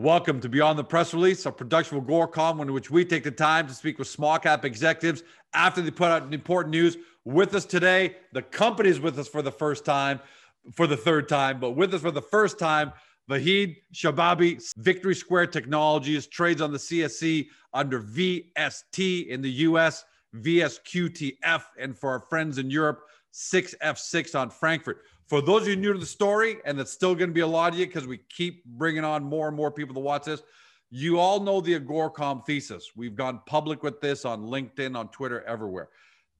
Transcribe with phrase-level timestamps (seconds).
[0.00, 3.32] Welcome to Beyond the Press Release, a production of Agoracom, in which we take the
[3.32, 5.24] time to speak with small cap executives
[5.54, 6.96] after they put out important news.
[7.24, 10.20] With us today, the company is with us for the first time,
[10.72, 12.92] for the third time, but with us for the first time,
[13.28, 20.04] Vahid Shababi, Victory Square Technologies, trades on the CSE under VST in the US,
[20.36, 23.00] VSQTF, and for our friends in Europe,
[23.34, 25.02] 6F6 on Frankfurt.
[25.28, 27.46] For those of you new to the story, and it's still going to be a
[27.46, 30.42] lot of you because we keep bringing on more and more people to watch this,
[30.90, 32.92] you all know the Agoracom thesis.
[32.96, 35.90] We've gone public with this on LinkedIn, on Twitter, everywhere.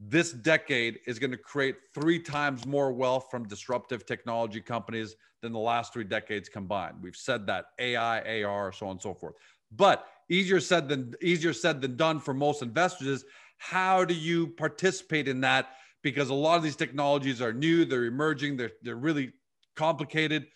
[0.01, 5.52] This decade is going to create three times more wealth from disruptive technology companies than
[5.52, 6.97] the last three decades combined.
[7.02, 9.34] We've said that AI, AR, so on and so forth.
[9.77, 13.25] But easier said than easier said than done for most investors is
[13.58, 18.04] how do you participate in that because a lot of these technologies are new, they're
[18.04, 19.32] emerging, they're, they're really
[19.77, 20.46] complicated.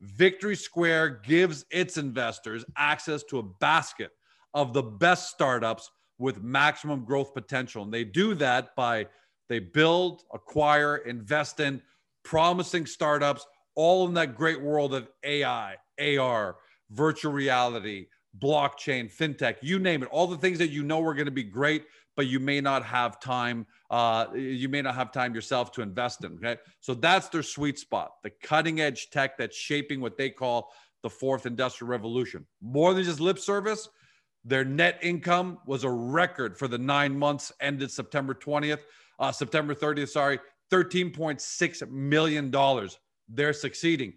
[0.00, 4.10] Victory Square gives its investors access to a basket
[4.54, 7.82] of the best startups with maximum growth potential.
[7.84, 9.06] And they do that by
[9.48, 11.80] they build, acquire, invest in
[12.22, 16.56] promising startups, all in that great world of AI, AR,
[16.90, 18.06] virtual reality,
[18.38, 21.44] blockchain, fintech, you name it, all the things that you know are going to be
[21.44, 21.84] great,
[22.18, 26.24] but you may not have time uh, you may not have time yourself to invest
[26.24, 26.32] in.
[26.32, 26.56] Okay.
[26.80, 30.72] So that's their sweet spot, the cutting edge tech that's shaping what they call
[31.04, 32.44] the fourth industrial revolution.
[32.60, 33.88] More than just lip service,
[34.44, 38.80] their net income was a record for the nine months ended September 20th,
[39.20, 40.40] uh, September 30th, sorry,
[40.72, 42.88] $13.6 million.
[43.28, 44.14] They're succeeding.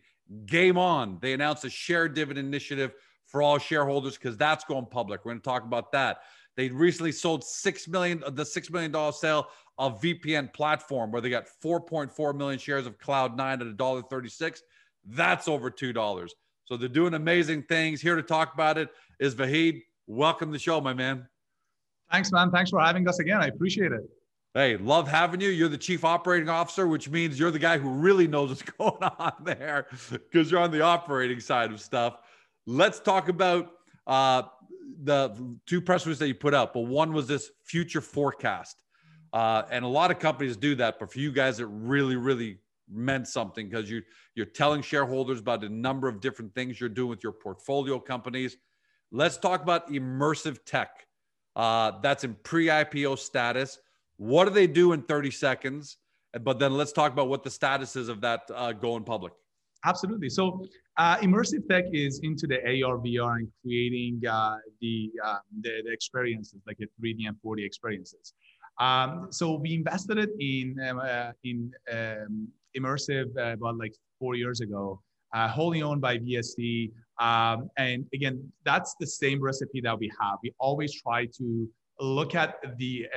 [0.47, 1.19] Game on.
[1.21, 2.93] They announced a share dividend initiative
[3.27, 5.23] for all shareholders because that's going public.
[5.23, 6.17] We're going to talk about that.
[6.57, 9.47] They recently sold six million the six million dollar sale
[9.77, 14.61] of VPN platform where they got 4.4 million shares of Cloud9 at a dollar 36.
[15.05, 16.35] That's over two dollars.
[16.65, 18.01] So they're doing amazing things.
[18.01, 18.89] Here to talk about it
[19.19, 19.81] is Vahid.
[20.07, 21.27] Welcome to the show, my man.
[22.11, 22.51] Thanks, man.
[22.51, 23.41] Thanks for having us again.
[23.41, 24.01] I appreciate it.
[24.53, 25.49] Hey, love having you.
[25.49, 29.01] You're the chief operating officer, which means you're the guy who really knows what's going
[29.01, 32.17] on there because you're on the operating side of stuff.
[32.65, 33.71] Let's talk about
[34.07, 34.43] uh,
[35.03, 38.77] the two press releases that you put out, but one was this future forecast.
[39.33, 42.57] Uh, and a lot of companies do that, but for you guys, it really, really
[42.93, 44.01] meant something because you
[44.35, 48.57] you're telling shareholders about a number of different things you're doing with your portfolio companies.
[49.11, 51.05] Let's talk about immersive tech.
[51.55, 53.77] Uh, that's in pre-IPO status.
[54.17, 55.97] What do they do in 30 seconds?
[56.41, 59.33] But then let's talk about what the status is of that uh, going public.
[59.85, 60.29] Absolutely.
[60.29, 60.65] So
[60.97, 65.91] uh, immersive tech is into the AR, VR, and creating uh, the, uh, the, the
[65.91, 68.33] experiences like a 3D and 4D experiences.
[68.79, 72.47] Um, so we invested it in um, uh, in um,
[72.77, 75.01] immersive uh, about like four years ago,
[75.33, 76.91] uh, wholly owned by VST.
[77.19, 80.39] Um, and again, that's the same recipe that we have.
[80.41, 81.69] We always try to
[81.99, 83.07] look at the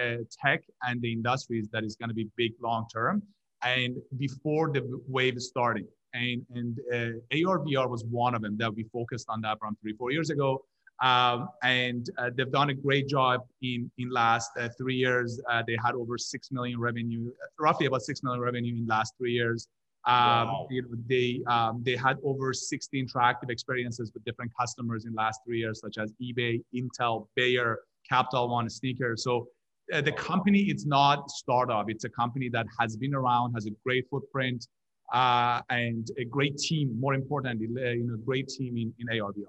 [0.45, 3.23] tech and the industries that is going to be big long term,
[3.63, 8.57] and before the wave is starting and, and uh, AR VR was one of them
[8.59, 10.65] that we focused on that around three, four years ago.
[11.03, 15.41] Um, and uh, they've done a great job in in last uh, three years.
[15.51, 19.33] Uh, they had over six million revenue, roughly about six million revenue in last three
[19.33, 19.69] years.
[20.07, 20.67] Um, wow.
[20.71, 25.41] you know, they um, they had over 60 interactive experiences with different customers in last
[25.45, 29.17] three years, such as eBay, Intel, Bayer, Capital One, Sneaker.
[29.17, 29.49] So
[29.93, 33.71] uh, the company it's not startup; it's a company that has been around, has a
[33.85, 34.69] great footprint,
[35.15, 36.99] uh, and a great team.
[37.01, 39.45] More importantly, uh, you know, great team in, in ARVR.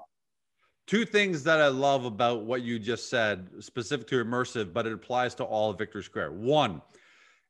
[0.85, 4.93] Two things that I love about what you just said, specific to immersive, but it
[4.93, 6.33] applies to all of Victory Square.
[6.33, 6.81] One,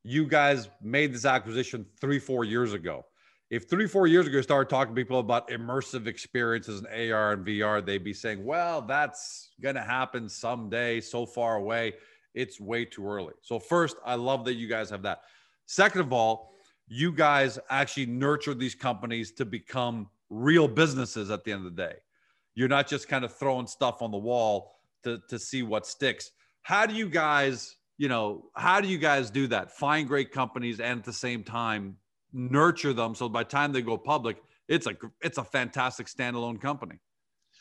[0.04, 3.06] you guys made this acquisition three, four years ago.
[3.50, 7.34] If three, four years ago, you started talking to people about immersive experiences in AR
[7.34, 11.94] and VR, they'd be saying, well, that's going to happen someday, so far away.
[12.34, 13.34] It's way too early.
[13.42, 15.22] So, first, I love that you guys have that.
[15.66, 16.55] Second of all,
[16.88, 21.82] you guys actually nurture these companies to become real businesses at the end of the
[21.82, 21.96] day.
[22.54, 26.32] You're not just kind of throwing stuff on the wall to, to see what sticks.
[26.62, 29.72] How do you guys, you know, how do you guys do that?
[29.72, 31.98] Find great companies and at the same time
[32.36, 34.38] nurture them so by the time they go public,
[34.68, 37.00] it's a it's a fantastic standalone company.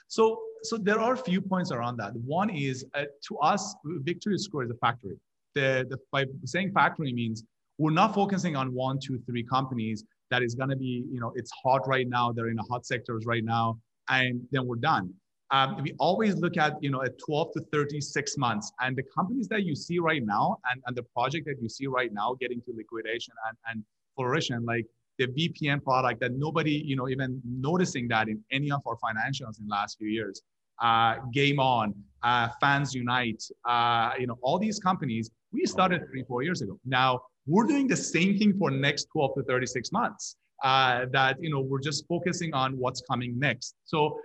[0.09, 2.15] So so there are a few points around that.
[2.17, 5.17] One is uh, to us, Victory Square is a factory.
[5.55, 7.45] The, the by saying factory means
[7.79, 11.33] we're not focusing on one, two, three companies that is going to be, you know,
[11.35, 12.33] it's hot right now.
[12.33, 13.79] They're in the hot sectors right now,
[14.09, 15.13] and then we're done.
[15.51, 19.49] Um, we always look at, you know, at 12 to 36 months, and the companies
[19.49, 22.61] that you see right now, and, and the project that you see right now getting
[22.63, 23.85] to liquidation and, and
[24.17, 24.87] flourishing, like
[25.19, 29.61] the VPN product that nobody, you know, even noticing that in any of our financials
[29.61, 30.43] in the last few years.
[30.81, 36.25] uh, Game On, uh, Fans Unite, uh, you know, all these companies, we started three,
[36.25, 36.79] four years ago.
[36.85, 40.37] Now we're doing the same thing for next 12 to 36 months.
[40.63, 43.75] Uh, that you know, we're just focusing on what's coming next.
[43.85, 44.19] So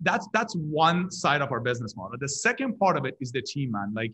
[0.00, 2.16] that's that's one side of our business model.
[2.18, 3.92] The second part of it is the team, man.
[3.94, 4.12] Like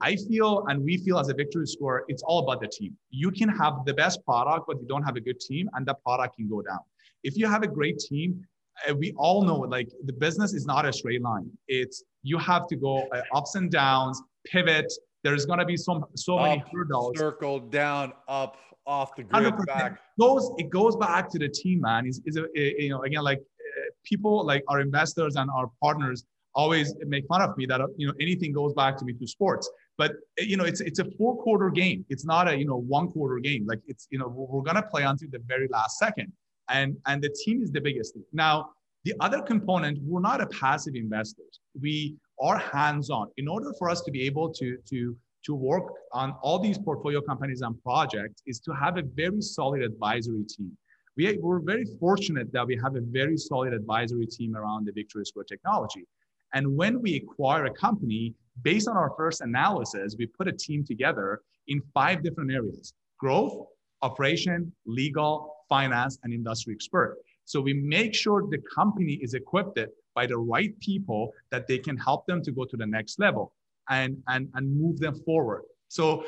[0.00, 2.96] I feel and we feel as a Victory Square, it's all about the team.
[3.10, 5.94] You can have the best product, but you don't have a good team, and the
[5.94, 6.80] product can go down.
[7.22, 8.44] If you have a great team,
[8.88, 11.50] uh, we all know like the business is not a straight line.
[11.68, 14.92] It's you have to go uh, ups and downs, pivot.
[15.22, 17.18] There's gonna be some so up, many hurdles.
[17.18, 18.56] Circle down, up,
[18.86, 19.66] off the grid, 100%.
[19.66, 19.92] back.
[19.92, 22.06] It goes it goes back to the team, man.
[22.06, 26.24] Is is you know again like uh, people like our investors and our partners
[26.54, 29.70] always make fun of me that you know anything goes back to me to sports
[29.96, 33.08] but you know it's it's a four quarter game it's not a you know one
[33.12, 36.32] quarter game like it's you know we're going to play until the very last second
[36.68, 38.70] and and the team is the biggest thing now
[39.04, 43.88] the other component we're not a passive investors we are hands on in order for
[43.88, 48.42] us to be able to to to work on all these portfolio companies and projects
[48.46, 50.76] is to have a very solid advisory team
[51.16, 55.24] we, we're very fortunate that we have a very solid advisory team around the Victory
[55.26, 56.06] Square technology.
[56.54, 60.84] And when we acquire a company, based on our first analysis, we put a team
[60.84, 63.66] together in five different areas growth,
[64.02, 67.18] operation, legal, finance, and industry expert.
[67.50, 69.78] So we make sure the company is equipped
[70.14, 73.52] by the right people that they can help them to go to the next level
[73.88, 75.62] and, and, and move them forward.
[75.88, 76.24] So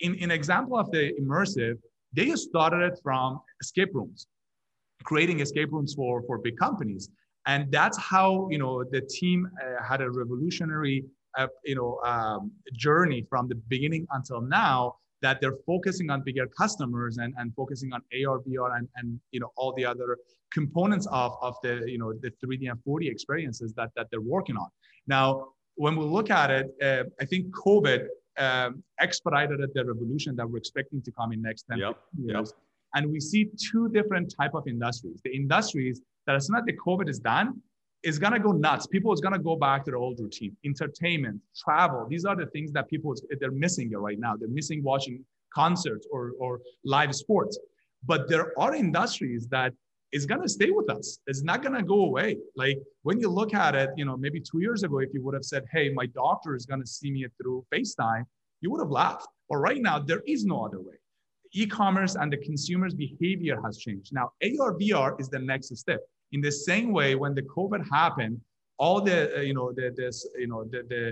[0.00, 1.76] in, in example of the immersive,
[2.12, 4.26] they started it from escape rooms,
[5.02, 7.10] creating escape rooms for, for big companies
[7.46, 11.04] and that's how you know the team uh, had a revolutionary
[11.38, 16.46] uh, you know um, journey from the beginning until now that they're focusing on bigger
[16.46, 20.18] customers and, and focusing on AR, VR, and, and you know all the other
[20.52, 24.56] components of, of the you know the 3D and 4D experiences that, that they're working
[24.56, 24.68] on.
[25.06, 25.26] Now,
[25.76, 28.06] when we look at it, uh, I think COVID
[28.38, 31.98] um, expedited the revolution that we're expecting to come in next 10 yep.
[32.18, 32.52] years.
[32.52, 32.58] Yep.
[32.96, 35.20] And we see two different type of industries.
[35.24, 37.60] The industries that as soon as the COVID is done,
[38.04, 38.86] is gonna go nuts.
[38.86, 40.56] People is gonna go back to the old routine.
[40.64, 44.36] Entertainment, travel, these are the things that people they're missing it right now.
[44.36, 47.58] They're missing watching concerts or, or live sports.
[48.04, 49.72] But there are industries that
[50.12, 51.18] is gonna stay with us.
[51.26, 52.36] It's not gonna go away.
[52.54, 55.34] Like when you look at it, you know, maybe two years ago, if you would
[55.34, 58.24] have said, "Hey, my doctor is gonna see me through FaceTime,"
[58.60, 59.26] you would have laughed.
[59.48, 60.98] But right now, there is no other way.
[61.52, 64.12] E-commerce and the consumer's behavior has changed.
[64.12, 66.00] Now, AR VR is the next step
[66.34, 68.40] in the same way, when the COVID happened,
[68.78, 71.04] all the uh, you know the this you know the the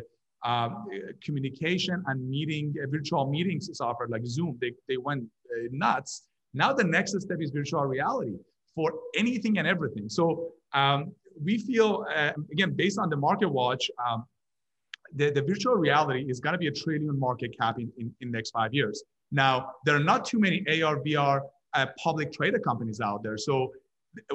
[0.50, 0.70] um,
[1.24, 6.12] communication and meeting uh, virtual meetings software like Zoom, they they went uh, nuts.
[6.54, 8.36] Now the next step is virtual reality
[8.74, 10.08] for anything and everything.
[10.08, 10.24] So
[10.74, 11.12] um,
[11.46, 13.84] we feel uh, again based on the market watch.
[14.04, 14.24] Um,
[15.14, 18.30] the, the virtual reality is going to be a trillion market cap in, in, in
[18.30, 19.04] next five years.
[19.30, 21.42] Now, there are not too many AR, VR
[21.74, 23.36] uh, public traded companies out there.
[23.36, 23.72] So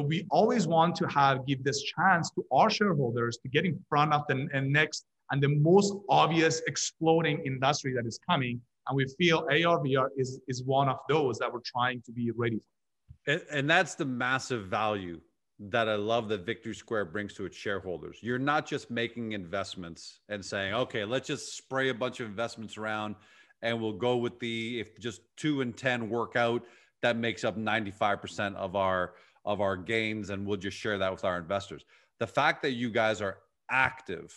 [0.02, 4.14] we always want to have give this chance to our shareholders to get in front
[4.14, 8.62] of the next and the most obvious exploding industry that is coming.
[8.88, 12.58] And we feel ARVR is, is one of those that we're trying to be ready
[12.58, 13.34] for.
[13.34, 15.20] And, and that's the massive value
[15.60, 18.20] that I love that Victory Square brings to its shareholders.
[18.22, 22.78] You're not just making investments and saying, okay, let's just spray a bunch of investments
[22.78, 23.16] around
[23.62, 26.64] and we'll go with the, if just two and 10 work out,
[27.02, 29.14] that makes up 95% of our
[29.48, 31.86] of our gains, and we'll just share that with our investors.
[32.20, 33.38] The fact that you guys are
[33.72, 34.36] active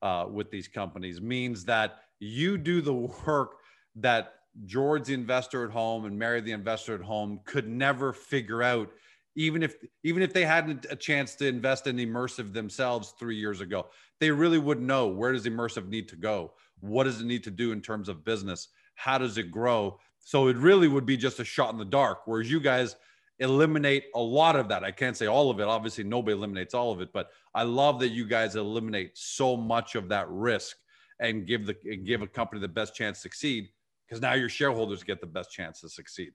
[0.00, 3.56] uh, with these companies means that you do the work
[3.96, 8.62] that George, the investor at home, and Mary, the investor at home, could never figure
[8.62, 8.88] out,
[9.34, 13.60] even if even if they hadn't a chance to invest in immersive themselves three years
[13.60, 13.86] ago.
[14.20, 17.50] They really wouldn't know where does immersive need to go, what does it need to
[17.50, 19.98] do in terms of business, how does it grow.
[20.20, 22.20] So it really would be just a shot in the dark.
[22.26, 22.94] Whereas you guys
[23.38, 24.84] eliminate a lot of that.
[24.84, 25.64] I can't say all of it.
[25.64, 29.94] Obviously, nobody eliminates all of it, but I love that you guys eliminate so much
[29.94, 30.76] of that risk
[31.20, 33.68] and give the and give a company the best chance to succeed
[34.06, 36.32] because now your shareholders get the best chance to succeed.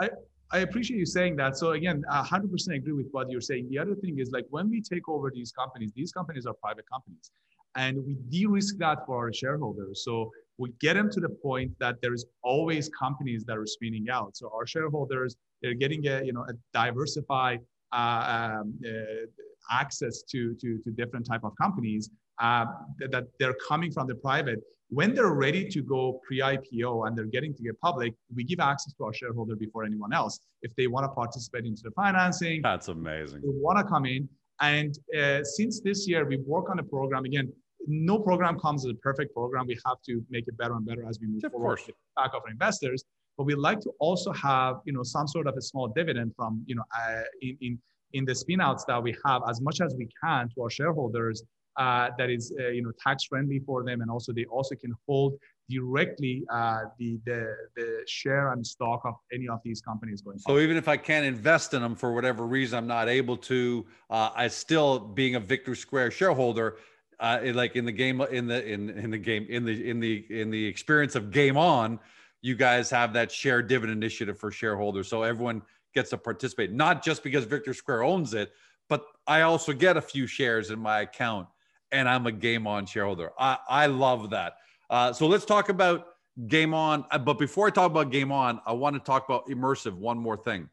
[0.00, 0.10] I,
[0.52, 1.56] I appreciate you saying that.
[1.56, 3.68] So again, 100% agree with what you're saying.
[3.68, 6.84] The other thing is like when we take over these companies, these companies are private
[6.88, 7.30] companies,
[7.74, 10.04] and we de-risk that for our shareholders.
[10.04, 14.08] So we get them to the point that there is always companies that are spinning
[14.10, 14.36] out.
[14.36, 17.60] So our shareholders they're getting a you know a diversified
[17.92, 19.26] uh, um, uh,
[19.70, 22.10] access to, to to different type of companies
[22.40, 22.66] uh,
[22.98, 24.60] that, that, they're coming from the private.
[24.88, 28.92] When they're ready to go pre-IPO and they're getting to get public, we give access
[28.94, 30.38] to our shareholder before anyone else.
[30.62, 33.40] If they want to participate into the financing, that's amazing.
[33.40, 34.28] They want to come in,
[34.60, 37.52] And uh, since this year, we work on a program again.
[37.86, 39.66] No program comes as a perfect program.
[39.66, 41.76] We have to make it better and better as we move of forward.
[41.78, 41.90] Course.
[42.16, 43.04] Back of our investors,
[43.36, 46.62] but we like to also have you know some sort of a small dividend from
[46.66, 47.78] you know uh, in, in
[48.12, 51.42] in the spinouts that we have as much as we can to our shareholders
[51.76, 54.92] uh, that is uh, you know tax friendly for them and also they also can
[55.06, 55.34] hold
[55.68, 60.58] directly uh, the, the the share and stock of any of these companies going so
[60.58, 64.30] even if i can't invest in them for whatever reason i'm not able to uh,
[64.34, 66.76] i still being a victory square shareholder
[67.20, 70.24] uh, like in the game in the in, in the game in the in the
[70.28, 71.98] in the experience of game on
[72.42, 75.08] you guys have that share dividend initiative for shareholders.
[75.08, 75.62] So everyone
[75.94, 78.52] gets to participate not just because victory square owns it
[78.88, 81.48] but i also get a few shares in my account
[81.90, 83.32] and i'm a game on shareholder.
[83.38, 84.58] I i love that.
[84.90, 86.08] Uh, so let's talk about
[86.46, 87.04] game on.
[87.10, 90.18] Uh, but before i talk about game on i want to talk about immersive one
[90.18, 90.68] more thing.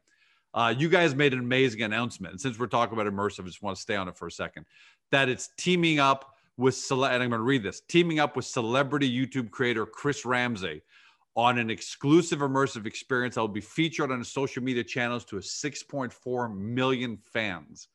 [0.52, 2.32] Uh, you guys made an amazing announcement.
[2.32, 4.30] And since we're talking about immersive i just want to stay on it for a
[4.30, 4.66] second
[5.10, 8.44] that it's teaming up with cele- and I'm going to read this teaming up with
[8.44, 10.82] celebrity YouTube creator Chris Ramsay
[11.36, 15.40] on an exclusive immersive experience that will be featured on social media channels to a
[15.40, 17.88] 6.4 million fans.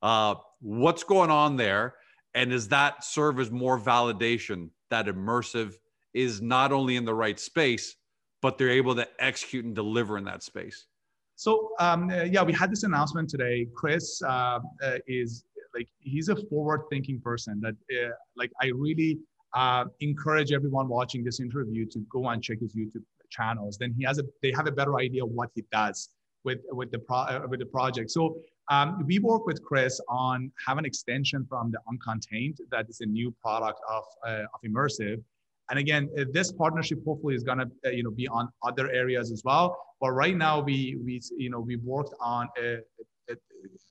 [0.00, 1.94] Uh, what's going on there?
[2.34, 5.74] And does that serve as more validation that immersive
[6.12, 7.96] is not only in the right space,
[8.42, 10.86] but they're able to execute and deliver in that space?
[11.36, 13.66] So um, uh, yeah, we had this announcement today.
[13.74, 15.44] Chris uh, uh, is
[15.74, 19.18] like he's a forward-thinking person that uh, like I really
[19.54, 23.76] uh, encourage everyone watching this interview to go and check his YouTube channels.
[23.78, 26.10] Then he has a they have a better idea of what he does
[26.44, 28.10] with with the pro, uh, with the project.
[28.10, 28.36] So
[28.70, 33.06] um, we work with Chris on have an extension from the Uncontained that is a
[33.06, 35.22] new product of uh, of immersive.
[35.70, 39.30] And again, uh, this partnership hopefully is gonna uh, you know be on other areas
[39.30, 39.76] as well.
[40.00, 42.78] But right now we we you know we worked on a,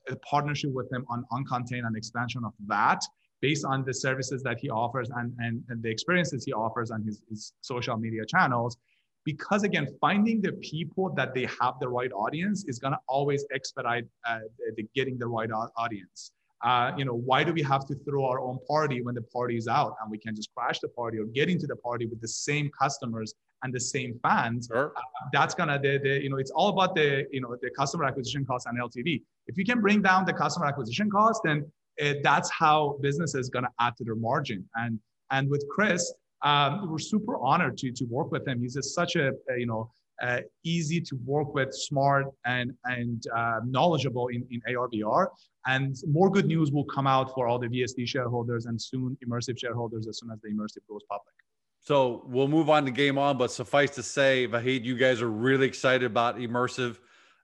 [0.09, 3.01] a, partnership with them on Uncontained and expansion of that
[3.41, 7.03] based on the services that he offers and, and, and the experiences he offers on
[7.03, 8.77] his, his social media channels.
[9.25, 13.45] Because again finding the people that they have the right audience is going to always
[13.53, 16.31] expedite uh, the, the getting the right audience.
[16.61, 19.57] Uh, you know why do we have to throw our own party when the party
[19.57, 22.19] is out and we can just crash the party or get into the party with
[22.21, 23.33] the same customers
[23.63, 24.93] and the same fans sure.
[24.95, 25.01] uh,
[25.31, 28.45] that's gonna the, the you know it's all about the you know the customer acquisition
[28.45, 31.65] cost and ltv if you can bring down the customer acquisition cost then
[32.01, 34.99] uh, that's how business is to add to their margin and
[35.31, 39.15] and with chris um, we're super honored to to work with him he's just such
[39.15, 39.89] a, a you know
[40.21, 45.27] uh, easy to work with, smart and and uh, knowledgeable in, in AR/VR.
[45.65, 49.57] And more good news will come out for all the VST shareholders and soon immersive
[49.57, 51.33] shareholders as soon as the immersive goes public.
[51.83, 55.29] So we'll move on to game on, but suffice to say, Vahid, you guys are
[55.29, 56.97] really excited about immersive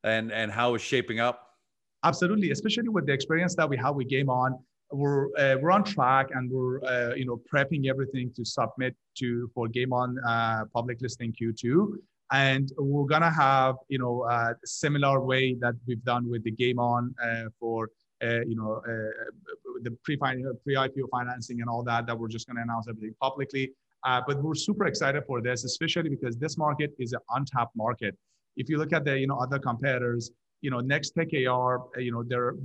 [0.04, 1.56] and and how it's shaping up.
[2.04, 4.58] Absolutely, especially with the experience that we have with Game On,
[4.92, 9.50] we're uh, we're on track and we're uh, you know prepping everything to submit to
[9.54, 11.98] for Game On uh, public listing Q2
[12.32, 16.80] and we're gonna have you know a similar way that we've done with the game
[16.80, 17.90] on uh, for
[18.24, 22.48] uh, you know uh, the pre pre IPO financing and all that that we're just
[22.48, 23.72] gonna announce everything publicly.
[24.06, 28.16] Uh, but we're super excited for this, especially because this market is an untapped market.
[28.56, 32.12] If you look at the you know other competitors, you know Nextech AR, uh, you
[32.12, 32.56] know they're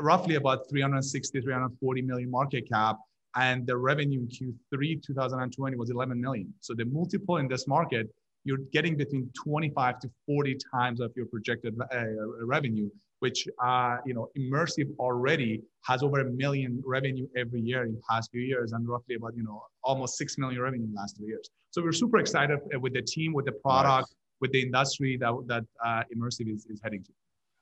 [0.00, 2.96] roughly about 360 340 million market cap
[3.34, 6.52] and the revenue in Q3 2020 was 11 million.
[6.60, 8.08] So the multiple in this market
[8.46, 12.04] you're getting between 25 to 40 times of your projected uh,
[12.40, 12.88] revenue,
[13.26, 15.52] which uh, you know immersive already
[15.88, 19.42] has over a million revenue every year in past few years, and roughly about you
[19.48, 21.46] know almost six million revenue in the last two years.
[21.72, 24.40] So we're super excited uh, with the team, with the product, nice.
[24.42, 27.12] with the industry that that uh, immersive is, is heading to.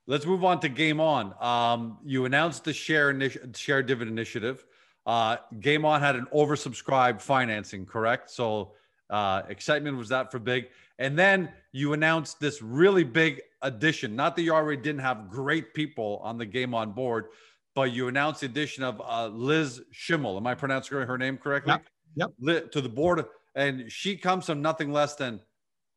[0.07, 1.25] Let's move on to Game On.
[1.51, 4.67] Um, you announced the share initi- share dividend initiative.
[5.07, 8.31] Uh, Game On had an oversubscribed financing, correct?
[8.31, 8.73] So
[9.09, 10.69] uh, excitement was that for big.
[10.99, 11.39] And then
[11.73, 14.15] you announced this really big addition.
[14.15, 17.27] Not that you already didn't have great people on the game on board,
[17.75, 20.37] but you announced the addition of uh, Liz Schimmel.
[20.37, 21.75] Am I pronouncing her name correctly?
[22.15, 22.33] Yep.
[22.41, 22.71] yep.
[22.71, 23.25] To the board,
[23.57, 25.41] and she comes from nothing less than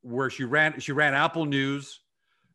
[0.01, 0.79] where she ran.
[0.79, 1.99] She ran Apple News.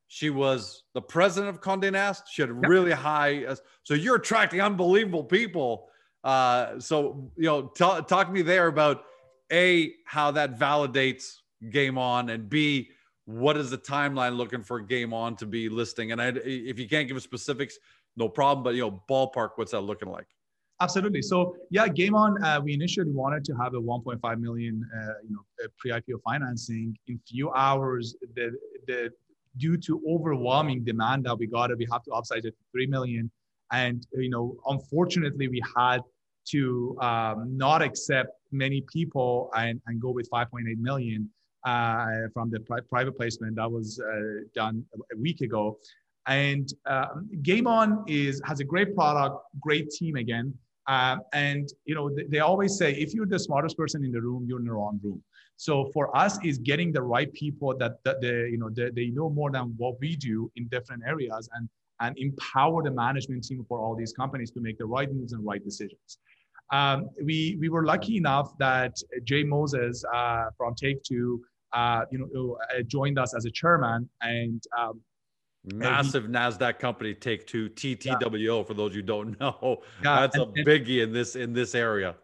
[0.08, 2.24] She was the president of Condé Nast.
[2.30, 2.68] She had yep.
[2.68, 3.44] really high.
[3.44, 5.88] Uh, so you're attracting unbelievable people.
[6.24, 9.04] Uh, so you know, talk to me there about
[9.52, 11.36] a how that validates
[11.70, 12.90] game on and b
[13.24, 16.12] what is the timeline looking for game on to be listing?
[16.12, 17.78] And I, if you can't give specifics
[18.16, 20.26] no problem but you know ballpark what's that looking like?
[20.80, 21.22] Absolutely.
[21.22, 25.34] So yeah game on uh, we initially wanted to have a 1.5 million uh, you
[25.34, 28.52] know pre-ipo financing in few hours the
[28.86, 29.10] the
[29.56, 33.30] due to overwhelming demand that we got we have to upsize it to 3 million.
[33.70, 36.00] And you know, unfortunately, we had
[36.48, 41.30] to um, not accept many people and, and go with 5.8 million
[41.64, 45.78] uh, from the pri- private placement that was uh, done a week ago.
[46.26, 47.06] And uh,
[47.42, 50.54] Game On is has a great product, great team again.
[50.86, 54.20] Uh, and you know they, they, always say if you're the smartest person in the
[54.20, 55.22] room, you're in the wrong room.
[55.56, 59.06] So for us, is getting the right people that, that they you know they, they
[59.06, 61.68] know more than what we do in different areas and
[62.00, 65.44] and empower the management team for all these companies to make the right moves and
[65.44, 66.18] right decisions.
[66.72, 71.42] Um, we we were lucky enough that Jay Moses uh, from Take Two,
[71.72, 75.00] uh, you know, uh, joined us as a chairman, and um,
[75.74, 78.58] massive he, Nasdaq company, Take Two, TTWO.
[78.58, 78.62] Yeah.
[78.64, 82.14] For those you don't know, yeah, that's and, a biggie in this in this area.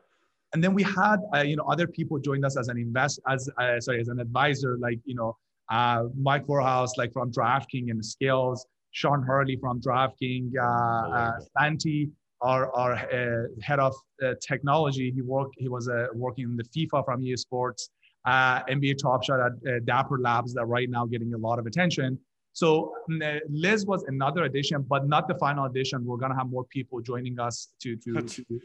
[0.54, 3.48] And then we had uh, you know other people joined us as an invest as
[3.58, 5.36] uh, sorry as an advisor, like you know
[5.70, 8.60] uh, Mike Warhouse, like from DraftKings and Skillz,
[8.92, 15.10] Sean Hurley from DraftKings, uh, Santi our, our uh, head of uh, technology.
[15.10, 15.54] He worked.
[15.58, 17.90] He was uh, working in the FIFA from EA Sports,
[18.24, 21.66] uh, NBA Top Shot at uh, Dapper Labs that right now getting a lot of
[21.66, 22.18] attention.
[22.52, 26.04] So uh, Liz was another addition, but not the final addition.
[26.04, 28.60] We're gonna have more people joining us to to to,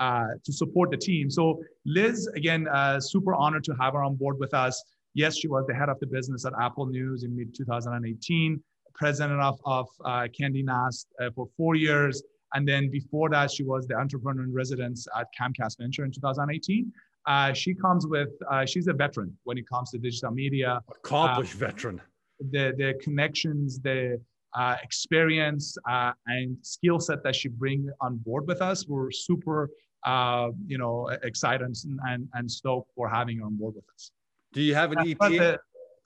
[0.00, 1.30] uh, to support the team.
[1.30, 2.66] So Liz, again,
[3.00, 4.82] super honored to have her on board with us.
[5.14, 8.60] Yes, she was the head of the business at Apple News in mid 2018,
[8.94, 12.22] president of, of Condé Nast for four years
[12.54, 16.90] and then before that, she was the entrepreneur in residence at Comcast Venture in 2018.
[17.26, 20.80] Uh, she comes with, uh, she's a veteran when it comes to digital media.
[20.90, 22.00] Accomplished uh, veteran.
[22.50, 24.20] The, the connections, the
[24.54, 29.70] uh, experience uh, and skill set that she bring on board with us, we're super,
[30.04, 34.10] uh, you know, excited and, and, and stoked for having her on board with us.
[34.52, 34.98] Do you have an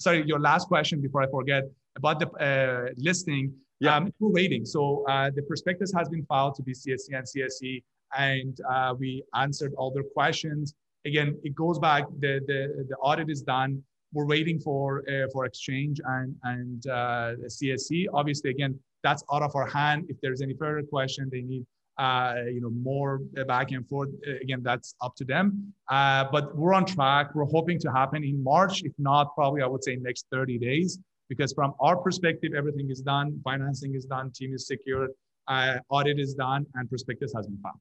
[0.00, 1.64] sorry, your last question before I forget
[1.96, 3.52] about the listing.
[3.80, 3.96] Yeah.
[3.96, 4.64] Um, we're waiting.
[4.64, 7.82] So uh, the prospectus has been filed to BCSC and CSE,
[8.16, 10.74] and uh, we answered all their questions.
[11.06, 12.04] Again, it goes back.
[12.18, 13.82] The the, the audit is done.
[14.12, 18.06] We're waiting for uh, for exchange and and uh, CSE.
[18.12, 20.06] Obviously, again, that's out of our hand.
[20.08, 21.64] If there's any further question, they need
[21.98, 24.10] uh, you know more back and forth.
[24.42, 25.72] Again, that's up to them.
[25.88, 27.34] Uh, but we're on track.
[27.34, 28.82] We're hoping to happen in March.
[28.82, 33.00] If not, probably I would say next 30 days because from our perspective, everything is
[33.00, 35.10] done, financing is done, team is secured,
[35.46, 37.76] uh, audit is done, and prospectus has been filed.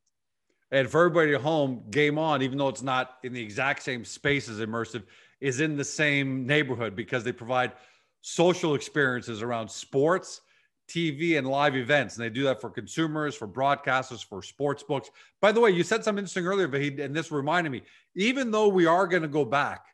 [0.72, 4.04] And for everybody at home, Game On, even though it's not in the exact same
[4.04, 5.04] space as Immersive,
[5.40, 7.74] is in the same neighborhood because they provide
[8.22, 10.42] social experiences around sports,
[10.90, 12.16] TV, and live events.
[12.16, 15.10] And they do that for consumers, for broadcasters, for sports books.
[15.42, 17.84] By the way, you said something interesting earlier, Vahid, and this reminded me,
[18.16, 19.86] even though we are going to go back,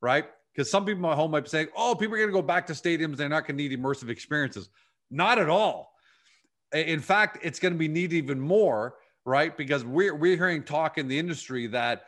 [0.00, 0.26] right?
[0.52, 2.66] because some people at home might be saying, oh, people are going to go back
[2.66, 3.16] to stadiums.
[3.16, 4.68] They're not going to need immersive experiences.
[5.10, 5.94] Not at all.
[6.72, 9.56] In fact, it's going to be needed even more, right?
[9.56, 12.04] Because we're, we're hearing talk in the industry that,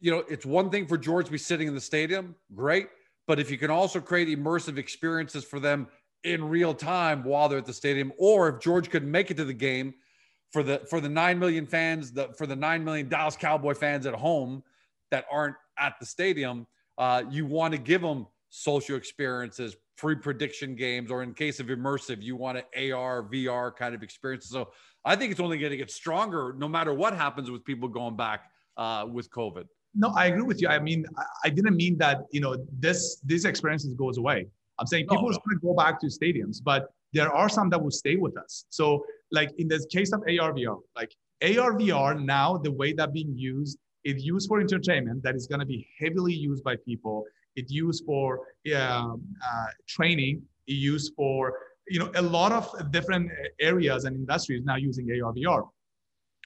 [0.00, 2.88] you know, it's one thing for George to be sitting in the stadium, great.
[3.26, 5.88] But if you can also create immersive experiences for them
[6.24, 9.44] in real time while they're at the stadium, or if George could make it to
[9.44, 9.94] the game
[10.52, 14.06] for the for the nine million fans, the for the nine million Dallas Cowboy fans
[14.06, 14.62] at home
[15.10, 16.66] that aren't at the stadium,
[16.98, 21.66] uh, you want to give them social experiences, pre prediction games, or in case of
[21.66, 24.50] immersive, you want an AR, VR kind of experiences.
[24.50, 24.70] So
[25.04, 28.16] I think it's only going to get stronger no matter what happens with people going
[28.16, 29.64] back uh, with COVID.
[29.94, 30.68] No, I agree with you.
[30.68, 31.06] I mean,
[31.44, 34.46] I didn't mean that, you know, this, these experiences goes away.
[34.78, 35.36] I'm saying people no, no.
[35.36, 38.36] are going to go back to stadiums, but there are some that will stay with
[38.36, 38.66] us.
[38.68, 43.14] So like in the case of AR, VR, like AR, VR now, the way that
[43.14, 47.24] being used it's used for entertainment that is going to be heavily used by people.
[47.56, 48.40] It's used for
[48.74, 50.42] um, uh, training.
[50.66, 51.54] It's used for
[51.88, 55.68] you know a lot of different areas and industries now using AR VR,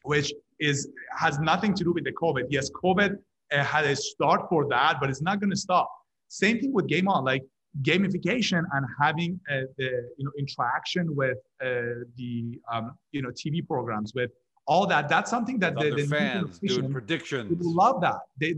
[0.04, 2.44] which is has nothing to do with the COVID.
[2.50, 3.16] Yes, COVID
[3.52, 5.90] uh, had a start for that, but it's not going to stop.
[6.28, 7.42] Same thing with Game On, like
[7.82, 13.66] gamification and having uh, the you know interaction with uh, the um, you know TV
[13.66, 14.30] programs with
[14.66, 15.08] all that.
[15.08, 18.20] That's something that the, the fans doing predictions love that.
[18.38, 18.52] They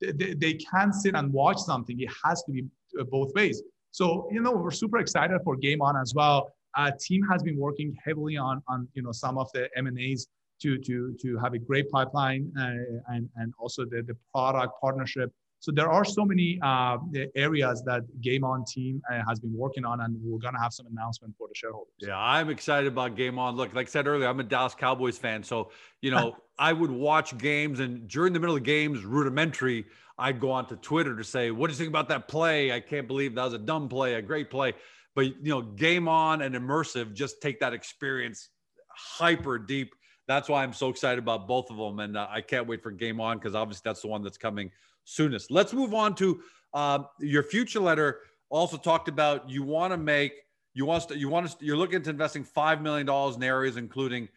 [0.00, 1.98] they they can't sit and watch something.
[2.00, 2.64] It has to be
[3.00, 3.62] uh, both ways.
[3.90, 6.50] So you know we're super excited for Game On as well.
[6.76, 9.98] Our team has been working heavily on on you know some of the M and
[9.98, 10.28] A's
[10.62, 15.32] to to to have a great pipeline uh, and and also the the product partnership
[15.58, 16.98] so there are so many uh,
[17.34, 20.86] areas that Game On team uh, has been working on, and we're gonna have some
[20.86, 21.92] announcement for the shareholders.
[21.98, 23.56] Yeah, I'm excited about Game On.
[23.56, 25.70] Look, like I said earlier, I'm a Dallas Cowboys fan, so
[26.02, 29.86] you know I would watch games, and during the middle of games, rudimentary,
[30.18, 32.72] I'd go onto Twitter to say, "What do you think about that play?
[32.72, 34.74] I can't believe that was a dumb play, a great play."
[35.14, 38.50] But you know, Game On and immersive just take that experience
[38.88, 39.94] hyper deep.
[40.28, 42.90] That's why I'm so excited about both of them, and uh, I can't wait for
[42.90, 44.70] Game On because obviously that's the one that's coming
[45.06, 45.50] soonest.
[45.50, 46.42] Let's move on to
[46.74, 48.20] uh, your future letter.
[48.50, 50.34] Also talked about you want to make
[50.74, 53.76] you want to you want to you're looking to investing five million dollars in areas
[53.76, 54.28] including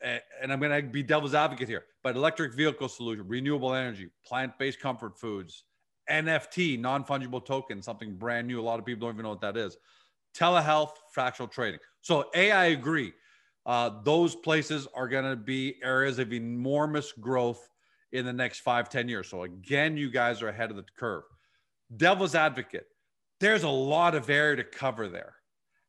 [0.00, 4.80] and I'm going to be devil's advocate here, but electric vehicle solution, renewable energy, plant-based
[4.80, 5.64] comfort foods,
[6.10, 8.60] NFT, non-fungible token, something brand new.
[8.60, 9.76] A lot of people don't even know what that is.
[10.36, 11.80] Telehealth, fractional trading.
[12.00, 13.12] So, A, I agree.
[13.66, 17.68] Uh, those places are going to be areas of enormous growth
[18.12, 19.28] in the next five, ten years.
[19.28, 21.24] So, again, you guys are ahead of the curve.
[21.96, 22.86] Devil's advocate,
[23.40, 25.34] there's a lot of area to cover there.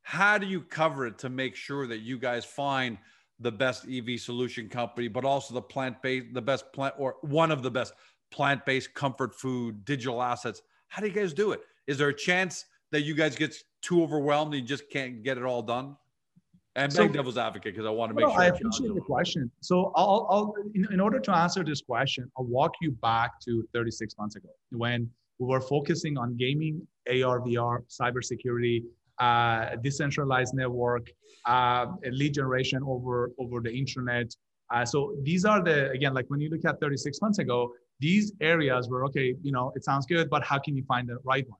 [0.01, 2.97] How do you cover it to make sure that you guys find–
[3.39, 7.51] the best EV solution company, but also the plant based, the best plant or one
[7.51, 7.93] of the best
[8.31, 10.61] plant based comfort food digital assets.
[10.87, 11.61] How do you guys do it?
[11.87, 15.37] Is there a chance that you guys get too overwhelmed and you just can't get
[15.37, 15.95] it all done?
[16.79, 18.39] And so, devil's advocate because I want to make sure.
[18.39, 19.51] I appreciate the question.
[19.59, 23.67] So I'll, I'll in, in order to answer this question, I'll walk you back to
[23.73, 28.85] 36 months ago when we were focusing on gaming, AR, VR, cybersecurity,
[29.19, 31.11] uh, decentralized network,
[31.45, 34.33] uh, lead generation over over the internet.
[34.73, 38.31] Uh, so these are the again, like when you look at 36 months ago, these
[38.39, 39.35] areas were okay.
[39.43, 41.59] You know, it sounds good, but how can you find the right one?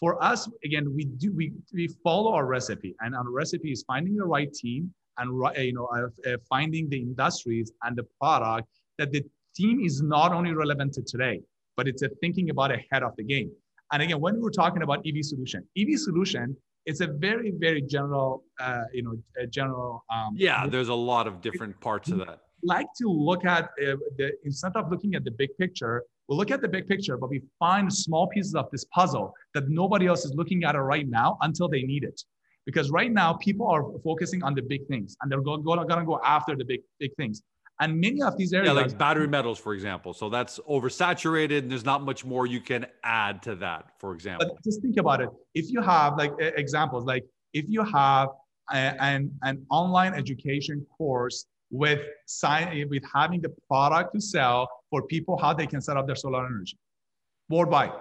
[0.00, 4.14] For us, again, we do we we follow our recipe, and our recipe is finding
[4.16, 9.10] the right team and you know uh, uh, finding the industries and the product that
[9.10, 9.24] the
[9.56, 11.40] team is not only relevant to today,
[11.76, 13.50] but it's a thinking about ahead of the game.
[13.92, 16.56] And again, when we're talking about EV solution, EV solution
[16.88, 19.14] it's a very very general uh, you know
[19.50, 23.64] general um, yeah there's a lot of different parts of that like to look at
[23.64, 27.16] uh, the instead of looking at the big picture we look at the big picture
[27.16, 30.80] but we find small pieces of this puzzle that nobody else is looking at it
[30.80, 32.20] right now until they need it
[32.66, 36.04] because right now people are focusing on the big things and they're going, going to
[36.04, 37.42] go after the big big things
[37.80, 40.12] and many of these areas, yeah, like battery metals, for example.
[40.12, 43.92] So that's oversaturated, and there's not much more you can add to that.
[44.00, 45.28] For example, but just think about it.
[45.54, 48.30] If you have like examples, like if you have
[48.72, 55.02] a, an an online education course with sign with having the product to sell for
[55.02, 56.78] people how they can set up their solar energy
[57.48, 57.92] worldwide,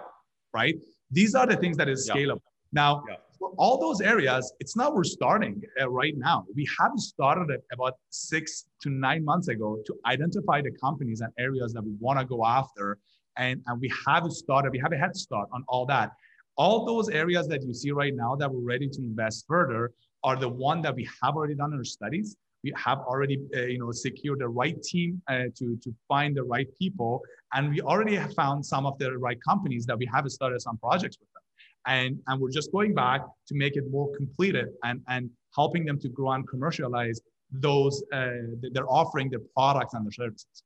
[0.53, 0.75] right?
[1.11, 2.41] These are the things that is scalable.
[2.45, 2.73] Yeah.
[2.73, 6.45] Now, yeah for all those areas, it's not we're starting uh, right now.
[6.55, 11.31] We have started it about six to nine months ago to identify the companies and
[11.37, 12.97] areas that we want to go after.
[13.37, 16.11] And, and we have started, we have a head start on all that.
[16.57, 19.91] All those areas that you see right now that we're ready to invest further
[20.23, 22.35] are the one that we have already done our studies.
[22.63, 26.43] We have already, uh, you know, secured the right team uh, to, to find the
[26.43, 27.21] right people.
[27.53, 30.77] And we already have found some of the right companies that we have started some
[30.77, 31.43] projects with them
[31.87, 35.99] and, and we're just going back to make it more completed and, and helping them
[35.99, 38.29] to grow and commercialize those uh,
[38.73, 40.63] they're offering their products and their services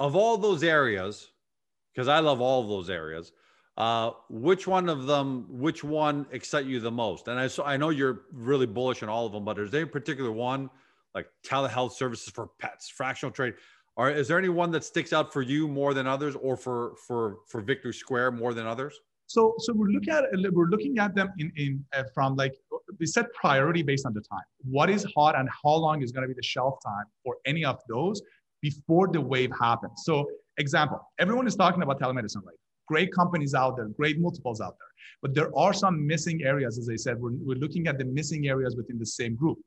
[0.00, 1.30] of all those areas
[1.94, 3.32] because i love all of those areas
[3.80, 7.76] uh, which one of them which one excite you the most and i so i
[7.76, 10.68] know you're really bullish on all of them but is there a particular one
[11.14, 13.54] like telehealth services for pets fractional trade
[13.96, 16.94] or is there any one that sticks out for you more than others or for
[17.06, 21.14] for for victory square more than others so, so we're looking at we're looking at
[21.14, 22.52] them in in uh, from like
[22.98, 24.42] we set priority based on the time.
[24.64, 27.64] What is hot and how long is going to be the shelf time for any
[27.64, 28.20] of those
[28.60, 30.02] before the wave happens.
[30.04, 32.59] So, example, everyone is talking about telemedicine, right?
[32.90, 36.76] Great companies out there, great multiples out there, but there are some missing areas.
[36.76, 39.58] As I said, we're, we're looking at the missing areas within the same group.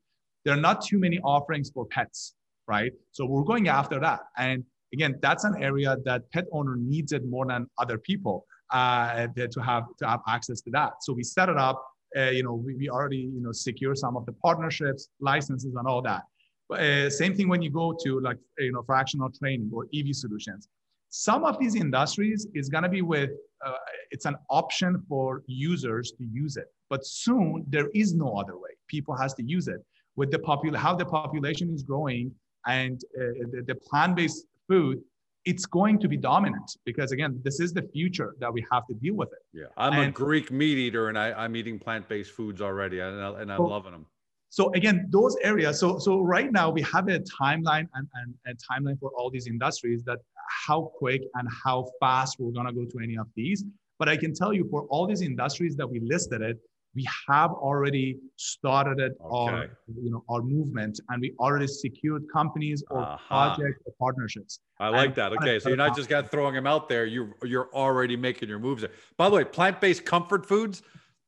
[0.44, 2.34] There are not too many offerings for pets,
[2.68, 2.92] right?
[3.12, 7.24] So we're going after that, and again, that's an area that pet owner needs it
[7.34, 10.92] more than other people uh, to have to have access to that.
[11.04, 11.78] So we set it up.
[12.16, 15.86] Uh, you know, we, we already you know secure some of the partnerships, licenses, and
[15.86, 16.22] all that.
[16.68, 20.08] But uh, same thing when you go to like you know fractional training or EV
[20.14, 20.68] solutions.
[21.16, 23.30] Some of these industries is going to be with
[23.64, 23.74] uh,
[24.10, 28.70] it's an option for users to use it, but soon there is no other way.
[28.88, 29.80] People has to use it.
[30.16, 32.32] With the popul how the population is growing
[32.66, 34.98] and uh, the, the plant-based food
[35.44, 38.94] it's going to be dominant because again this is the future that we have to
[38.94, 39.42] deal with it.
[39.52, 43.20] Yeah i'm and, a greek meat eater and I, am eating plant-based foods already and,
[43.20, 44.06] I, and i'm so, loving them
[44.48, 48.54] so again those areas so so right now we have a timeline and, and a
[48.72, 50.20] timeline for all these industries that
[50.66, 53.64] how quick and how fast we're going to go to any of these.
[53.98, 56.58] But i can tell you for all these industries that we listed it
[56.94, 59.28] we have already started it okay.
[59.30, 63.16] our you know our movement and we already secured companies or uh-huh.
[63.26, 64.60] projects or partnerships.
[64.78, 65.32] I like and, that.
[65.32, 67.04] Okay so you're not just got throwing them out there.
[67.04, 68.92] You're you're already making your moves there.
[69.16, 70.82] By the way plant-based comfort foods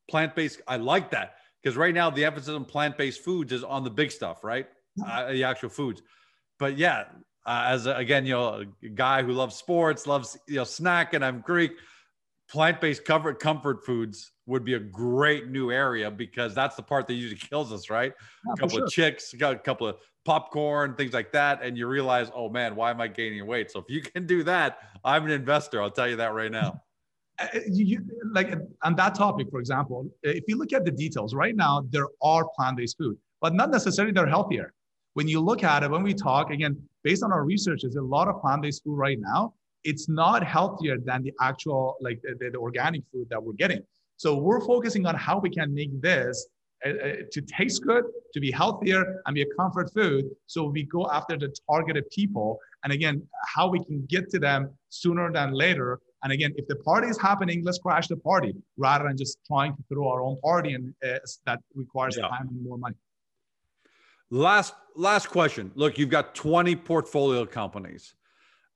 [0.09, 3.89] plant-based i like that because right now the emphasis on plant-based foods is on the
[3.89, 4.67] big stuff right?
[5.05, 6.01] Uh, the actual foods.
[6.59, 7.05] But yeah,
[7.47, 11.23] uh, as a, again, you know, a guy who loves sports, loves you know snacking.
[11.23, 11.71] I'm Greek.
[12.49, 17.13] Plant-based comfort comfort foods would be a great new area because that's the part that
[17.13, 18.13] usually kills us, right?
[18.45, 18.85] Yeah, a couple sure.
[18.85, 22.75] of chicks, got a couple of popcorn, things like that, and you realize, oh man,
[22.75, 23.71] why am I gaining weight?
[23.71, 25.81] So if you can do that, I'm an investor.
[25.81, 26.81] I'll tell you that right now.
[27.39, 31.55] Uh, you, like on that topic, for example, if you look at the details, right
[31.55, 34.73] now there are plant-based food, but not necessarily they're healthier.
[35.17, 38.09] When you look at it, when we talk again, based on our research, there's a
[38.15, 39.55] lot of plant-based food right now.
[39.83, 43.81] It's not healthier than the actual like the, the organic food that we're getting.
[44.17, 46.47] So we're focusing on how we can make this
[46.85, 48.03] uh, uh, to taste good,
[48.35, 50.25] to be healthier, and be a comfort food.
[50.45, 53.23] So we go after the targeted people, and again,
[53.55, 55.99] how we can get to them sooner than later.
[56.21, 59.75] And again, if the party is happening, let's crash the party rather than just trying
[59.77, 62.27] to throw our own party, and uh, that requires yeah.
[62.27, 62.97] time and more money.
[64.29, 65.71] Last last question.
[65.75, 68.13] Look, you've got 20 portfolio companies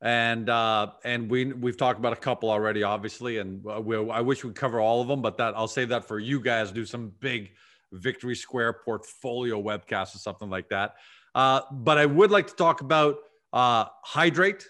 [0.02, 4.44] and uh, and we we've talked about a couple already, obviously, and we, I wish
[4.44, 6.72] we'd cover all of them, but that I'll save that for you guys.
[6.72, 7.52] Do some big
[7.92, 10.96] Victory Square portfolio webcast or something like that.
[11.36, 13.18] Uh, but I would like to talk about
[13.54, 14.64] uh, Hydreight.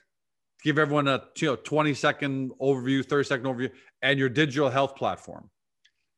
[0.63, 4.97] Give everyone a you know 20 second overview, 30 second overview, and your digital health
[4.97, 5.49] platform.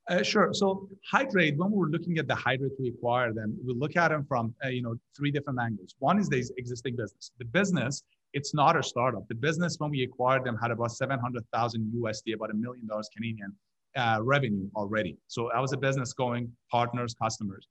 [0.10, 0.54] Uh, sure.
[0.54, 4.26] So Hydreight, when we're looking at the Hydreight to acquire them, we look at them
[4.28, 5.96] from uh, you know three different angles.
[6.00, 7.32] One is the existing business.
[7.40, 9.28] The business it's not a startup.
[9.28, 13.54] The business, when we acquired them, had about 700,000 USD, about a million dollars Canadian
[13.96, 15.18] uh, revenue already.
[15.28, 17.68] So that was a business going partners, customers.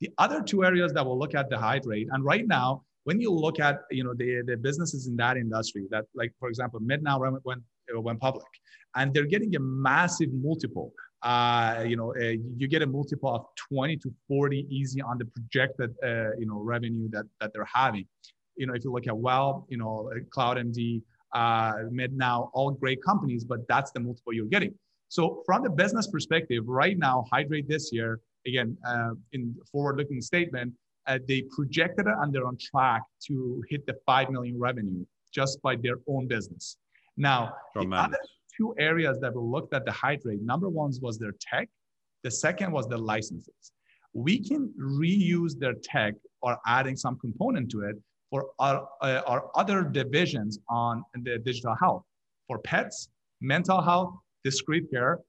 [0.00, 3.30] The other two areas that we'll look at the Hydreight, and right now, when you
[3.30, 7.40] look at you know the, the businesses in that industry, that like for example, MedNow
[7.44, 7.62] went
[7.94, 8.46] went public,
[8.94, 10.92] and they're getting a massive multiple.
[11.26, 15.24] Uh, you know, uh, you get a multiple of 20 to 40 easy on the
[15.24, 18.06] projected uh, you know revenue that that they're having
[18.56, 21.02] you know, if you look at Well, you know, CloudMD,
[21.34, 24.74] uh, MedNow, all great companies, but that's the multiple you're getting.
[25.08, 30.72] So from the business perspective, right now, Hydreight this year, again, uh, in forward-looking statement,
[31.06, 35.62] uh, they projected it and they're on track to hit the 5 million revenue just
[35.62, 36.78] by their own business.
[37.16, 38.18] Now, the other
[38.56, 41.68] two areas that we looked at the Hydreight, number one was their tech.
[42.22, 43.72] The second was the licenses.
[44.12, 47.96] We can reuse their tech or adding some component to it
[48.30, 52.02] for our, uh, our other divisions on the digital health
[52.46, 53.08] for pets,
[53.40, 54.14] mental health,
[54.44, 55.20] discrete care,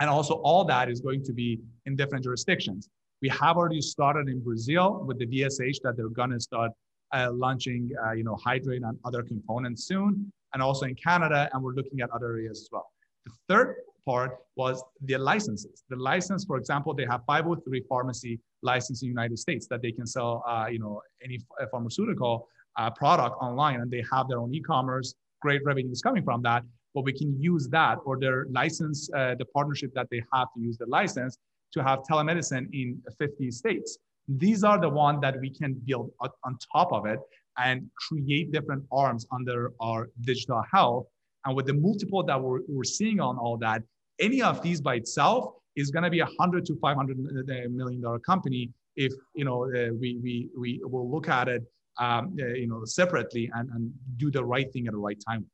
[0.00, 2.88] and also all that is going to be in different jurisdictions.
[3.20, 6.72] We have already started in Brazil with the VSH that they're going to start
[7.12, 11.62] uh, launching, uh, you know, Hydreight and other components soon, and also in Canada, and
[11.62, 12.90] we're looking at other areas as well.
[13.26, 15.84] The third part was the licenses.
[15.90, 19.92] The license, for example, they have 503 pharmacy license in the United States that they
[19.92, 21.38] can sell, uh, you know, any
[21.70, 25.14] pharmaceutical uh, product online, and they have their own e-commerce.
[25.42, 26.62] Great revenue is coming from that,
[26.94, 30.60] but we can use that or their license, uh, the partnership that they have to
[30.60, 31.36] use the license
[31.72, 33.98] to have telemedicine in 50 states.
[34.28, 37.18] These are the ones that we can build on top of it
[37.56, 41.06] and create different arms under our digital health.
[41.44, 43.82] And with the multiple that we're, we're seeing on all that,
[44.20, 48.00] any of these by itself is going to be a hundred to five hundred million
[48.00, 51.62] dollar company if you know uh, we we we will look at it
[51.98, 55.46] um, uh, you know separately and, and do the right thing at the right time.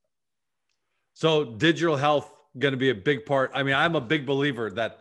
[1.12, 3.50] So digital health going to be a big part.
[3.54, 5.00] I mean, I'm a big believer that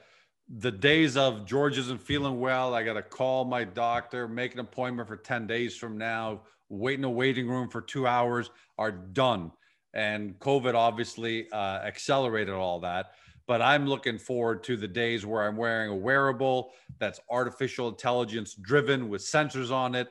[0.57, 2.73] the days of George isn't feeling well.
[2.73, 6.99] I got to call my doctor, make an appointment for 10 days from now, wait
[6.99, 9.51] in a waiting room for two hours are done.
[9.93, 13.11] And COVID obviously uh, accelerated all that
[13.47, 18.55] but I'm looking forward to the days where I'm wearing a wearable that's artificial intelligence
[18.55, 20.09] driven with sensors on it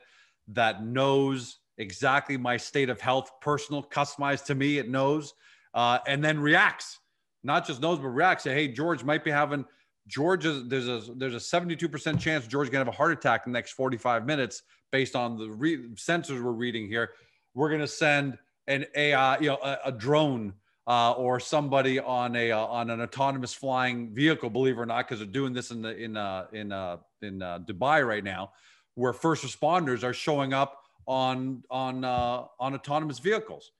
[0.49, 4.77] that knows exactly my state of health, personal, customized to me.
[4.77, 5.33] It knows,
[5.73, 6.99] uh, and then reacts.
[7.43, 8.43] Not just knows, but reacts.
[8.43, 9.65] Say, hey, George might be having.
[10.07, 13.53] George is there's a there's a 72% chance George gonna have a heart attack in
[13.53, 17.11] the next 45 minutes based on the re- sensors we're reading here.
[17.53, 18.37] We're gonna send
[18.67, 20.53] an AI, you know, a, a drone
[20.87, 24.49] uh, or somebody on a uh, on an autonomous flying vehicle.
[24.49, 27.41] Believe it or not, because they're doing this in the in uh, in uh, in
[27.41, 28.51] uh, Dubai right now,
[28.95, 33.71] where first responders are showing up on on uh, on autonomous vehicles,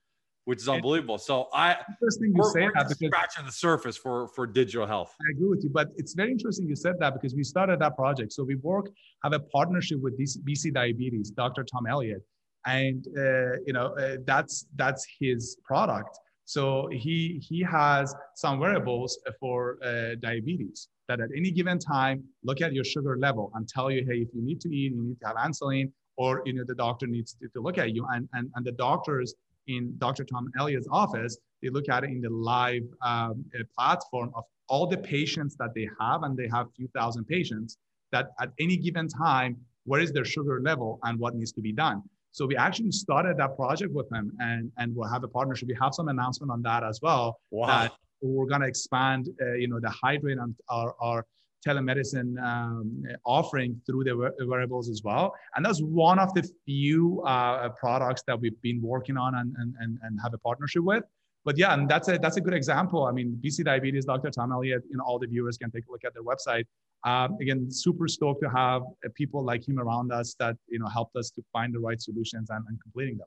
[0.44, 1.18] which is unbelievable.
[1.18, 5.14] So I interesting you say that because scratching the surface for for digital health.
[5.20, 7.96] I agree with you, but it's very interesting you said that because we started that
[7.96, 8.32] project.
[8.32, 8.90] So we work
[9.22, 11.64] have a partnership with BC Diabetes, Dr.
[11.64, 12.22] Tom Elliott,
[12.66, 19.18] and uh, you know uh, that's that's his product so he, he has some wearables
[19.40, 23.90] for uh, diabetes that at any given time, look at your sugar level and tell
[23.90, 26.64] you, hey, if you need to eat, you need to have insulin, or you know
[26.64, 29.34] the doctor needs to, to look at you and, and and the doctors
[29.66, 33.44] in dr tom elliott's office they look at it in the live um,
[33.76, 37.78] platform of all the patients that they have and they have a few thousand patients
[38.12, 41.72] that at any given time where is their sugar level and what needs to be
[41.72, 42.02] done.
[42.32, 45.68] So we actually started that project with them and and we'll have a partnership.
[45.68, 47.38] We have some announcement on that as well.
[47.50, 47.90] Wow.
[48.22, 51.26] we're going to expand uh, you know the Hydreight and our, our
[51.66, 55.34] telemedicine um, offering through the wearables as well.
[55.54, 59.98] And that's one of the few uh, products that we've been working on and, and,
[60.02, 61.04] and have a partnership with.
[61.44, 63.04] But yeah, and that's a that's a good example.
[63.04, 64.30] I mean, BC Diabetes, Dr.
[64.30, 66.64] Tom Elliott, you know, all the viewers can take a look at their website.
[67.04, 70.86] Um, again, super stoked to have uh, people like him around us that you know
[70.86, 73.26] helped us to find the right solutions and, and completing them.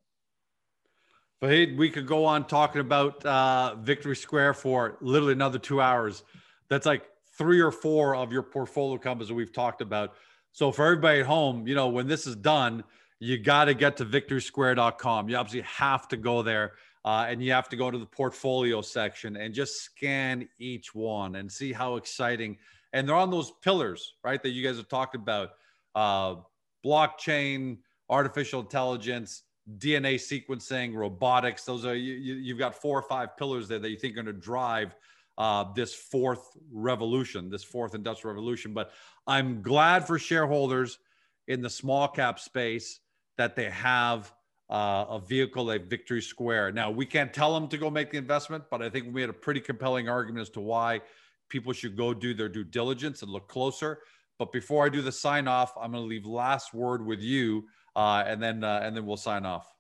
[1.44, 6.24] Vahid, we could go on talking about uh, Victory Square for literally another two hours.
[6.70, 10.14] That's like three or four of your portfolio companies that we've talked about.
[10.52, 12.84] So for everybody at home, you know, when this is done,
[13.20, 15.30] you got to get to victorysquare.com.
[15.30, 16.74] You obviously have to go there
[17.06, 21.36] uh, and you have to go to the portfolio section and just scan each one
[21.36, 22.58] and see how exciting.
[22.94, 24.42] And they're on those pillars, right?
[24.42, 25.52] That you guys have talked about
[25.96, 26.36] uh,
[26.86, 27.78] blockchain,
[28.10, 29.44] artificial intelligence,
[29.78, 31.66] DNA sequencing, robotics.
[31.66, 34.26] Those are, you, you've got four or five pillars there that you think are going
[34.26, 34.96] to drive
[35.38, 38.74] uh, this fourth revolution, this fourth industrial revolution.
[38.74, 38.92] But
[39.26, 41.00] I'm glad for shareholders
[41.48, 43.00] in the small cap space
[43.38, 44.32] that they have
[44.70, 46.74] uh, a vehicle like Victory Square.
[46.74, 49.30] Now, we can't tell them to go make the investment, but I think we made
[49.30, 51.02] a pretty compelling argument as to why
[51.50, 54.00] people should go do their due diligence and look closer.
[54.40, 57.66] But before I do the sign off, I'm going to leave last word with you,
[57.96, 59.74] uh, and then uh, and then we'll sign off.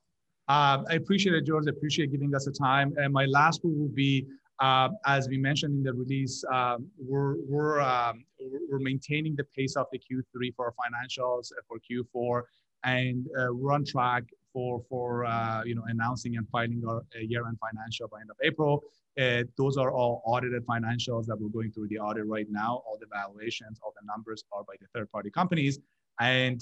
[0.48, 1.65] Um, I appreciate it, George.
[1.67, 2.93] I appreciate giving us the time.
[2.98, 4.26] And my last word will be
[4.60, 8.24] uh, as we mentioned in the release, um, we're, we're, um,
[8.70, 12.43] we're maintaining the pace of the Q3 for our financials uh, for Q4,
[12.84, 17.20] and uh, we're on track for, for uh, you know, announcing and filing our uh,
[17.20, 18.84] year-end financial by end of April.
[19.20, 22.82] Uh, those are all audited financials that we're going through the audit right now.
[22.88, 25.80] All the valuations, all the numbers are by the third-party companies.
[26.20, 26.62] And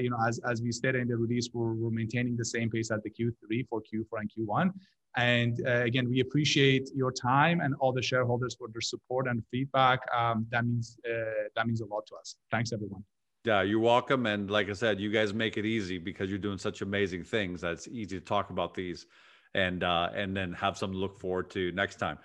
[0.00, 2.90] you know, as, as we stated in the release, we're, we're maintaining the same pace
[2.90, 4.72] at the Q3 for Q4 and Q1.
[5.16, 9.42] And uh, again, we appreciate your time and all the shareholders for their support and
[9.50, 10.00] feedback.
[10.14, 12.36] Um, that means uh, that means a lot to us.
[12.50, 13.04] Thanks, everyone.
[13.44, 14.26] Yeah, you're welcome.
[14.26, 17.60] And like I said, you guys make it easy because you're doing such amazing things
[17.60, 19.06] that it's easy to talk about these
[19.54, 22.18] and uh, and then have something to look forward to next time.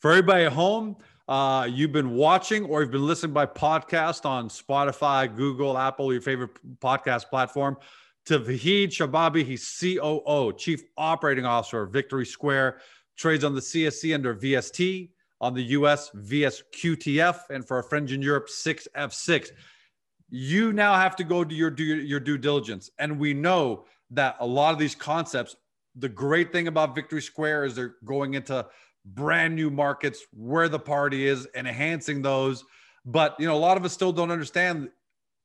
[0.00, 0.96] For everybody at home,
[1.28, 6.22] uh, you've been watching or you've been listening by podcast on Spotify, Google, Apple, your
[6.22, 6.50] favorite
[6.80, 7.76] podcast platform
[8.26, 9.44] to Vahid Shababi.
[9.44, 12.78] He's COO, Chief Operating Officer of Victory Square,
[13.16, 18.22] trades on the CSE under VST, on the US VSQTF, and for our friends in
[18.22, 19.50] Europe, 6F6.
[20.30, 22.90] You now have to go to your do your due diligence.
[22.98, 25.56] And we know that a lot of these concepts,
[25.96, 28.66] the great thing about Victory Square is they're going into
[29.04, 32.64] brand new markets where the party is, and enhancing those.
[33.04, 34.88] But you know, a lot of us still don't understand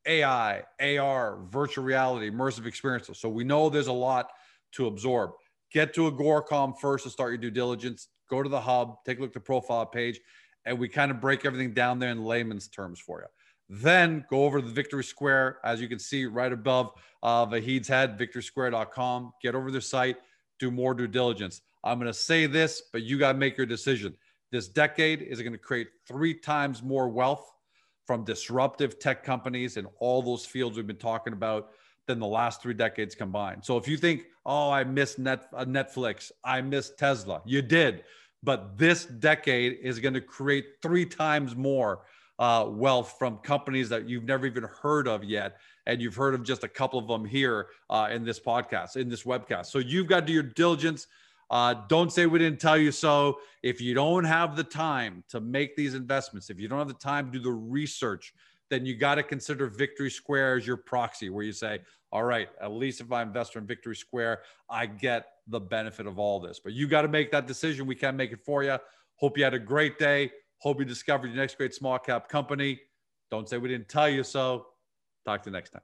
[0.07, 3.19] AI, AR, virtual reality, immersive experiences.
[3.19, 4.29] So we know there's a lot
[4.73, 5.31] to absorb.
[5.71, 8.07] Get to Agoracom first to start your due diligence.
[8.29, 10.19] Go to the hub, take a look at the profile page,
[10.65, 13.27] and we kind of break everything down there in layman's terms for you.
[13.69, 16.91] Then go over to the Victory Square, as you can see right above
[17.21, 19.33] uh, Vahid's head, victorysquare.com.
[19.41, 20.17] Get over their site,
[20.59, 21.61] do more due diligence.
[21.83, 24.15] I'm going to say this, but you got to make your decision.
[24.51, 27.51] This decade is going to create three times more wealth
[28.07, 31.71] from disruptive tech companies in all those fields we've been talking about
[32.07, 33.63] than the last three decades combined.
[33.63, 38.05] So if you think, oh, I missed Net, uh, Netflix, I missed Tesla, you did.
[38.41, 42.03] But this decade is going to create three times more
[42.39, 45.58] uh, wealth from companies that you've never even heard of yet.
[45.85, 49.10] And you've heard of just a couple of them here uh, in this podcast, in
[49.10, 49.65] this webcast.
[49.65, 51.08] So you've got to do your diligence
[51.50, 53.39] uh, don't say we didn't tell you so.
[53.63, 56.93] If you don't have the time to make these investments, if you don't have the
[56.93, 58.33] time to do the research,
[58.69, 61.79] then you got to consider Victory Square as your proxy, where you say,
[62.12, 66.19] all right, at least if I invest in Victory Square, I get the benefit of
[66.19, 66.60] all this.
[66.60, 67.85] But you got to make that decision.
[67.85, 68.77] We can't make it for you.
[69.15, 70.31] Hope you had a great day.
[70.60, 72.79] Hope you discovered your next great small cap company.
[73.31, 74.67] Don't say we didn't tell you so.
[75.25, 75.81] Talk to you next time.